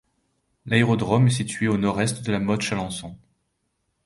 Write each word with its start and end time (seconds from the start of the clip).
L'aérodrome 0.65 1.27
est 1.27 1.29
situé 1.29 1.67
à 1.67 1.77
Nord-Est 1.77 2.25
de 2.25 2.31
La 2.31 2.39
Motte-Chalancon. 2.39 3.15